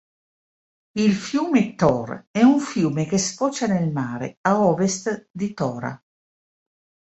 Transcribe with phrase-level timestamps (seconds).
[0.97, 6.03] Il Fiume Tor è un fiume che sfocia nel mare a ovest di Tora.